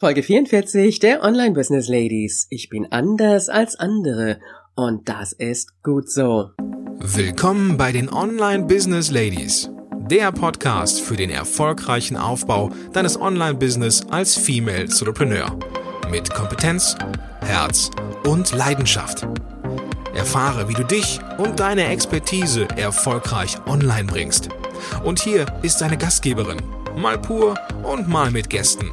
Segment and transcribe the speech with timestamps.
[0.00, 2.46] Folge 44 der Online Business Ladies.
[2.48, 4.40] Ich bin anders als andere
[4.74, 6.52] und das ist gut so.
[7.00, 9.68] Willkommen bei den Online Business Ladies,
[10.10, 15.58] der Podcast für den erfolgreichen Aufbau deines Online Business als Female Entrepreneur
[16.10, 16.96] mit Kompetenz,
[17.42, 17.90] Herz
[18.26, 19.26] und Leidenschaft.
[20.14, 24.48] Erfahre, wie du dich und deine Expertise erfolgreich online bringst.
[25.04, 26.62] Und hier ist deine Gastgeberin,
[26.96, 28.90] mal pur und mal mit Gästen.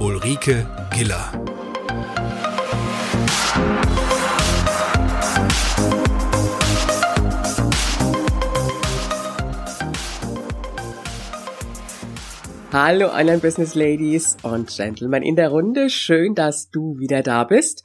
[0.00, 1.32] Ulrike Giller.
[12.72, 15.90] Hallo Online Business Ladies und Gentlemen in der Runde.
[15.90, 17.82] Schön, dass du wieder da bist.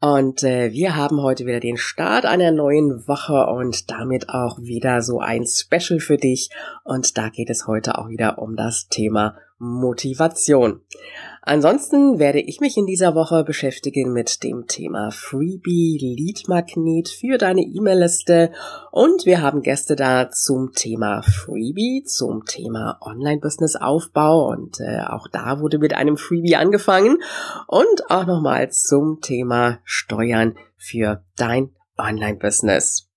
[0.00, 5.02] Und äh, wir haben heute wieder den Start einer neuen Woche und damit auch wieder
[5.02, 6.48] so ein Special für dich.
[6.84, 10.80] Und da geht es heute auch wieder um das Thema Motivation.
[11.42, 17.36] Ansonsten werde ich mich in dieser Woche beschäftigen mit dem Thema Freebie Lead Magnet für
[17.36, 18.52] deine E-Mail-Liste
[18.90, 25.28] und wir haben Gäste da zum Thema Freebie, zum Thema Online-Business Aufbau und äh, auch
[25.28, 27.18] da wurde mit einem Freebie angefangen
[27.66, 33.09] und auch nochmal zum Thema Steuern für dein Online-Business.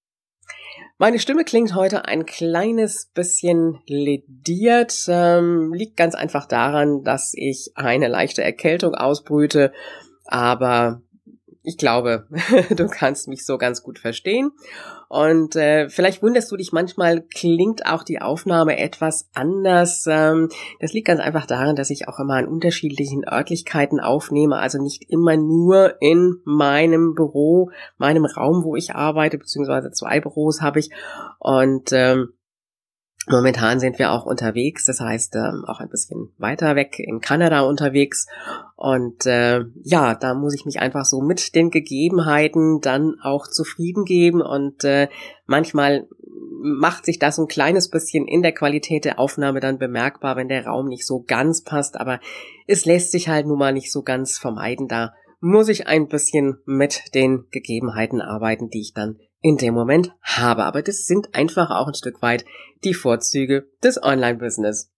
[1.03, 7.71] Meine Stimme klingt heute ein kleines bisschen lediert, ähm, liegt ganz einfach daran, dass ich
[7.75, 9.73] eine leichte Erkältung ausbrüte,
[10.23, 11.01] aber
[11.63, 12.27] ich glaube,
[12.75, 14.51] du kannst mich so ganz gut verstehen.
[15.07, 20.05] Und äh, vielleicht wunderst du dich manchmal, klingt auch die Aufnahme etwas anders.
[20.09, 24.81] Ähm, das liegt ganz einfach daran, dass ich auch immer an unterschiedlichen Örtlichkeiten aufnehme, also
[24.81, 30.79] nicht immer nur in meinem Büro, meinem Raum, wo ich arbeite, beziehungsweise zwei Büros habe
[30.79, 30.89] ich.
[31.39, 32.33] Und ähm,
[33.27, 37.61] Momentan sind wir auch unterwegs, das heißt ähm, auch ein bisschen weiter weg in Kanada
[37.61, 38.27] unterwegs.
[38.75, 44.03] Und äh, ja, da muss ich mich einfach so mit den Gegebenheiten dann auch zufrieden
[44.03, 44.41] geben.
[44.41, 45.07] Und äh,
[45.45, 46.07] manchmal
[46.61, 50.65] macht sich das ein kleines bisschen in der Qualität der Aufnahme dann bemerkbar, wenn der
[50.65, 51.97] Raum nicht so ganz passt.
[51.97, 52.19] Aber
[52.67, 54.89] es lässt sich halt nun mal nicht so ganz vermeiden.
[54.89, 60.15] Da muss ich ein bisschen mit den Gegebenheiten arbeiten, die ich dann in dem Moment
[60.21, 60.63] habe.
[60.63, 62.45] Aber das sind einfach auch ein Stück weit
[62.83, 64.89] die Vorzüge des Online-Business.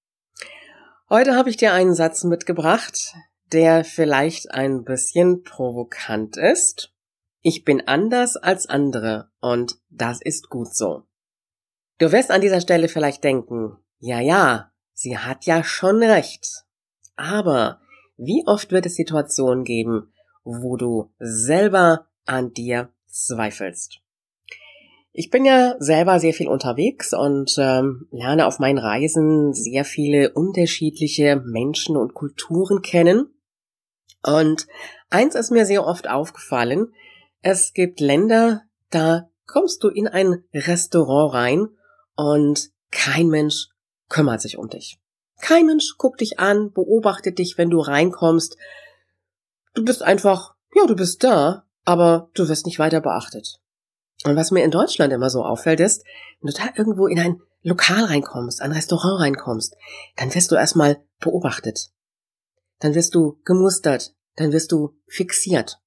[1.10, 3.16] Heute habe ich dir einen Satz mitgebracht,
[3.52, 6.94] der vielleicht ein bisschen provokant ist.
[7.42, 11.04] Ich bin anders als andere und das ist gut so.
[11.98, 16.66] Du wirst an dieser Stelle vielleicht denken, ja, ja, sie hat ja schon recht.
[17.16, 17.80] Aber
[18.18, 20.12] wie oft wird es Situationen geben,
[20.44, 24.05] wo du selber an dir zweifelst?
[25.18, 30.34] Ich bin ja selber sehr viel unterwegs und ähm, lerne auf meinen Reisen sehr viele
[30.34, 33.34] unterschiedliche Menschen und Kulturen kennen.
[34.24, 34.68] Und
[35.10, 36.92] eins ist mir sehr oft aufgefallen,
[37.42, 41.68] es gibt Länder, da kommst du in ein Restaurant rein
[42.18, 43.70] und kein Mensch
[44.10, 45.00] kümmert sich um dich.
[45.40, 48.58] Kein Mensch guckt dich an, beobachtet dich, wenn du reinkommst.
[49.76, 53.62] Du bist einfach, ja, du bist da, aber du wirst nicht weiter beachtet.
[54.26, 56.04] Und was mir in Deutschland immer so auffällt, ist,
[56.42, 59.76] wenn du da irgendwo in ein Lokal reinkommst, ein Restaurant reinkommst,
[60.16, 61.92] dann wirst du erstmal beobachtet.
[62.80, 64.16] Dann wirst du gemustert.
[64.36, 65.80] Dann wirst du fixiert.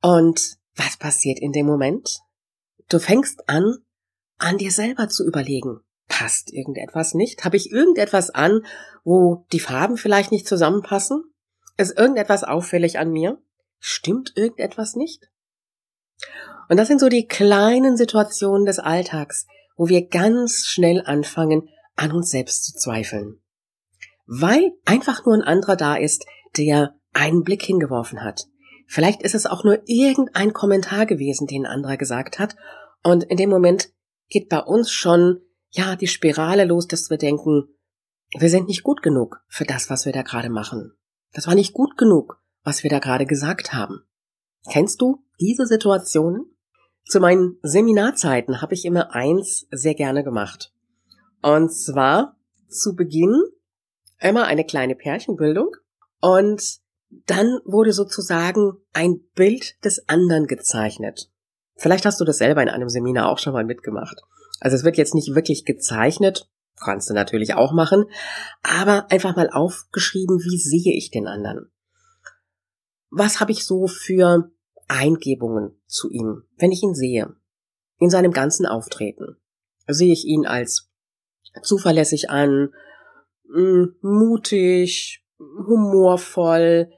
[0.00, 2.20] Und was passiert in dem Moment?
[2.88, 3.78] Du fängst an,
[4.38, 5.80] an dir selber zu überlegen.
[6.06, 7.44] Passt irgendetwas nicht?
[7.44, 8.64] Habe ich irgendetwas an,
[9.02, 11.24] wo die Farben vielleicht nicht zusammenpassen?
[11.76, 13.42] Ist irgendetwas auffällig an mir?
[13.80, 15.31] Stimmt irgendetwas nicht?
[16.68, 19.46] Und das sind so die kleinen Situationen des Alltags,
[19.76, 23.40] wo wir ganz schnell anfangen, an uns selbst zu zweifeln.
[24.26, 26.24] Weil einfach nur ein anderer da ist,
[26.56, 28.46] der einen Blick hingeworfen hat.
[28.86, 32.56] Vielleicht ist es auch nur irgendein Kommentar gewesen, den ein anderer gesagt hat.
[33.02, 33.90] Und in dem Moment
[34.28, 35.40] geht bei uns schon,
[35.70, 37.68] ja, die Spirale los, dass wir denken,
[38.38, 40.92] wir sind nicht gut genug für das, was wir da gerade machen.
[41.32, 44.02] Das war nicht gut genug, was wir da gerade gesagt haben.
[44.70, 46.46] Kennst du diese Situationen?
[47.04, 50.72] Zu meinen Seminarzeiten habe ich immer eins sehr gerne gemacht.
[51.42, 52.36] Und zwar
[52.68, 53.42] zu Beginn
[54.20, 55.74] immer eine kleine Pärchenbildung
[56.20, 56.62] und
[57.26, 61.28] dann wurde sozusagen ein Bild des anderen gezeichnet.
[61.74, 64.22] Vielleicht hast du das selber in einem Seminar auch schon mal mitgemacht.
[64.60, 66.48] Also es wird jetzt nicht wirklich gezeichnet,
[66.80, 68.04] kannst du natürlich auch machen,
[68.62, 71.72] aber einfach mal aufgeschrieben, wie sehe ich den anderen?
[73.10, 74.52] Was habe ich so für
[74.92, 77.34] Eingebungen zu ihm, wenn ich ihn sehe,
[77.98, 79.36] in seinem ganzen Auftreten.
[79.86, 80.90] Sehe ich ihn als
[81.62, 82.72] zuverlässig an,
[83.48, 86.90] mm, mutig, humorvoll,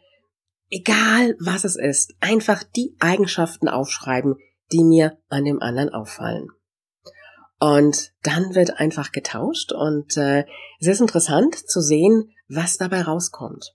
[0.70, 4.36] egal was es ist, einfach die Eigenschaften aufschreiben,
[4.72, 6.48] die mir an dem anderen auffallen.
[7.60, 10.44] Und dann wird einfach getauscht und äh,
[10.80, 13.74] es ist interessant zu sehen, was dabei rauskommt.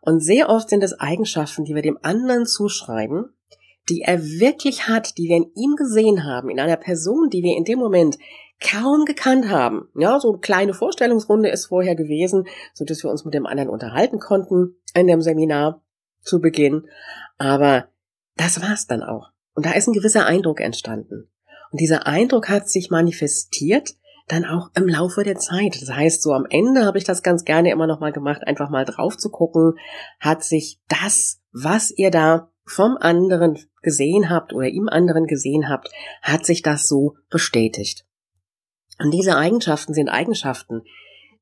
[0.00, 3.33] Und sehr oft sind es Eigenschaften, die wir dem anderen zuschreiben,
[3.88, 7.56] die er wirklich hat, die wir in ihm gesehen haben, in einer Person, die wir
[7.56, 8.18] in dem Moment
[8.60, 9.88] kaum gekannt haben.
[9.94, 13.68] Ja, so eine kleine Vorstellungsrunde ist vorher gewesen, so dass wir uns mit dem anderen
[13.68, 15.82] unterhalten konnten in dem Seminar
[16.22, 16.86] zu Beginn.
[17.36, 17.88] Aber
[18.36, 19.30] das war's dann auch.
[19.54, 21.30] Und da ist ein gewisser Eindruck entstanden.
[21.70, 23.94] Und dieser Eindruck hat sich manifestiert
[24.28, 25.80] dann auch im Laufe der Zeit.
[25.80, 28.70] Das heißt, so am Ende habe ich das ganz gerne immer noch mal gemacht, einfach
[28.70, 29.74] mal drauf zu gucken,
[30.18, 35.90] hat sich das, was ihr da vom anderen gesehen habt oder im anderen gesehen habt,
[36.22, 38.06] hat sich das so bestätigt.
[38.98, 40.82] Und diese Eigenschaften sind Eigenschaften,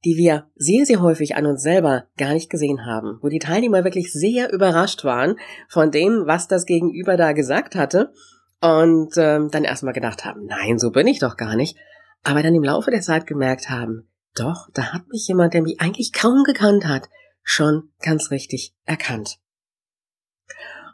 [0.05, 3.85] die wir sehr, sehr häufig an uns selber gar nicht gesehen haben, wo die Teilnehmer
[3.85, 5.37] wirklich sehr überrascht waren
[5.69, 8.13] von dem, was das Gegenüber da gesagt hatte
[8.61, 11.77] und ähm, dann erstmal gedacht haben, nein, so bin ich doch gar nicht,
[12.25, 15.81] aber dann im Laufe der Zeit gemerkt haben, doch, da hat mich jemand, der mich
[15.81, 17.09] eigentlich kaum gekannt hat,
[17.43, 19.39] schon ganz richtig erkannt.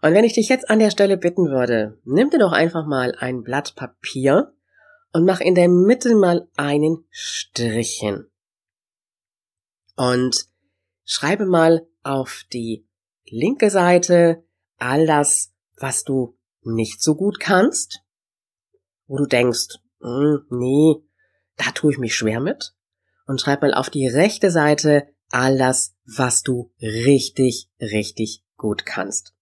[0.00, 3.14] Und wenn ich dich jetzt an der Stelle bitten würde, nimm dir doch einfach mal
[3.18, 4.52] ein Blatt Papier
[5.12, 8.26] und mach in der Mitte mal einen Strich hin.
[9.96, 10.46] Und
[11.04, 12.86] schreibe mal auf die
[13.24, 14.44] linke Seite
[14.76, 18.00] all das, was du nicht so gut kannst,
[19.06, 20.96] wo du denkst, hm, nee,
[21.56, 22.74] da tue ich mich schwer mit.
[23.26, 29.34] Und schreib mal auf die rechte Seite all das, was du richtig, richtig gut kannst.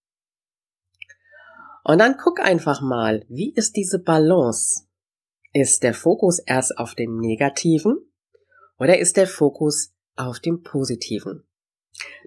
[1.87, 4.83] Und dann guck einfach mal, wie ist diese Balance
[5.53, 7.95] ist der Fokus erst auf dem Negativen
[8.77, 11.47] oder ist der Fokus auf dem Positiven?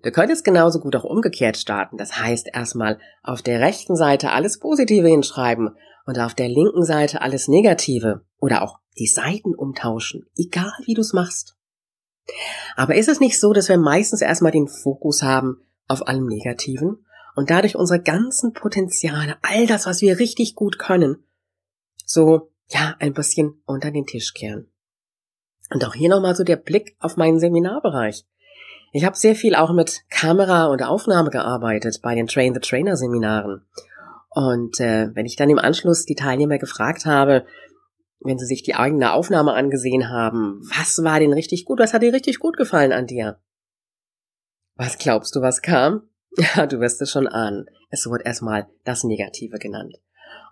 [0.02, 1.98] Du könntest genauso gut auch umgekehrt starten.
[1.98, 5.76] Das heißt erstmal auf der rechten Seite alles Positive hinschreiben
[6.06, 11.02] und auf der linken Seite alles Negative oder auch die Seiten umtauschen, egal wie du
[11.02, 11.58] es machst.
[12.76, 17.04] Aber ist es nicht so, dass wir meistens erstmal den Fokus haben auf allem Negativen
[17.36, 21.24] und dadurch unsere ganzen Potenziale, all das, was wir richtig gut können,
[22.04, 24.70] so ja, ein bisschen unter den Tisch kehren.
[25.72, 28.24] Und auch hier nochmal so der Blick auf meinen Seminarbereich.
[28.92, 32.96] Ich habe sehr viel auch mit Kamera und Aufnahme gearbeitet bei den Train the Trainer
[32.96, 33.64] Seminaren.
[34.30, 37.46] Und äh, wenn ich dann im Anschluss die Teilnehmer gefragt habe,
[38.20, 42.02] wenn sie sich die eigene Aufnahme angesehen haben, was war denn richtig gut, was hat
[42.02, 43.40] dir richtig gut gefallen an dir?
[44.76, 46.09] Was glaubst du, was kam?
[46.36, 47.66] Ja, du wirst es schon ahnen.
[47.90, 49.96] Es wurde erstmal das Negative genannt.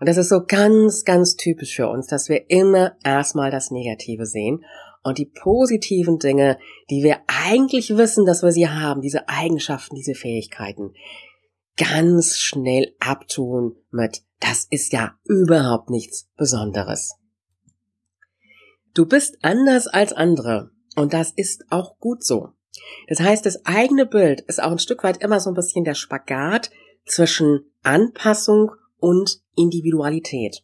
[0.00, 4.26] Und das ist so ganz, ganz typisch für uns, dass wir immer erstmal das Negative
[4.26, 4.64] sehen
[5.02, 6.58] und die positiven Dinge,
[6.90, 10.92] die wir eigentlich wissen, dass wir sie haben, diese Eigenschaften, diese Fähigkeiten,
[11.76, 17.14] ganz schnell abtun mit, das ist ja überhaupt nichts Besonderes.
[18.94, 22.48] Du bist anders als andere und das ist auch gut so.
[23.08, 25.94] Das heißt, das eigene Bild ist auch ein Stück weit immer so ein bisschen der
[25.94, 26.70] Spagat
[27.04, 30.62] zwischen Anpassung und Individualität.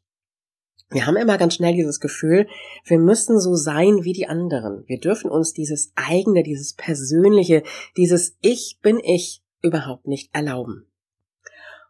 [0.90, 2.46] Wir haben immer ganz schnell dieses Gefühl,
[2.84, 4.84] wir müssen so sein wie die anderen.
[4.86, 7.62] Wir dürfen uns dieses eigene, dieses persönliche,
[7.96, 10.86] dieses Ich bin ich überhaupt nicht erlauben.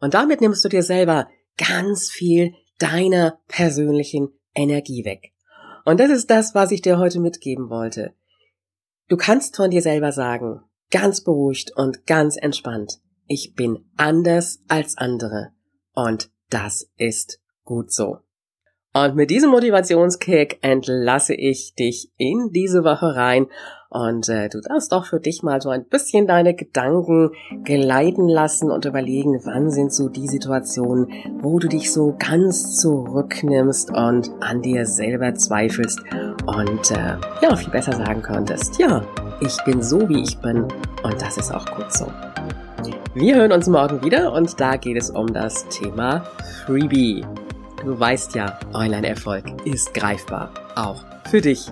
[0.00, 1.28] Und damit nimmst du dir selber
[1.58, 5.32] ganz viel deiner persönlichen Energie weg.
[5.84, 8.14] Und das ist das, was ich dir heute mitgeben wollte.
[9.08, 14.96] Du kannst von dir selber sagen, ganz beruhigt und ganz entspannt, ich bin anders als
[14.96, 15.52] andere.
[15.92, 18.23] Und das ist gut so.
[18.96, 23.48] Und mit diesem Motivationskick entlasse ich dich in diese Woche rein
[23.90, 27.30] und äh, du darfst doch für dich mal so ein bisschen deine Gedanken
[27.64, 33.90] geleiten lassen und überlegen, wann sind so die Situationen, wo du dich so ganz zurücknimmst
[33.90, 36.00] und an dir selber zweifelst
[36.46, 39.04] und äh, ja, viel besser sagen könntest, ja,
[39.40, 40.64] ich bin so, wie ich bin
[41.02, 42.06] und das ist auch gut so.
[43.14, 46.24] Wir hören uns morgen wieder und da geht es um das Thema
[46.64, 47.24] Freebie.
[47.84, 50.54] Du weißt ja, Online-Erfolg ist greifbar.
[50.74, 51.70] Auch für dich.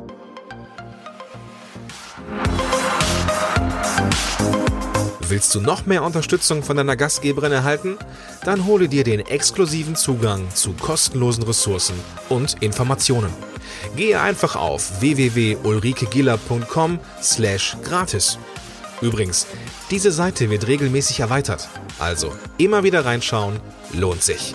[5.29, 7.97] Willst du noch mehr Unterstützung von deiner Gastgeberin erhalten?
[8.45, 11.95] Dann hole dir den exklusiven Zugang zu kostenlosen Ressourcen
[12.29, 13.33] und Informationen.
[13.97, 18.39] Gehe einfach auf www.ulrikegiller.com slash gratis.
[19.01, 19.47] Übrigens,
[19.91, 23.59] diese Seite wird regelmäßig erweitert, also immer wieder reinschauen,
[23.95, 24.55] lohnt sich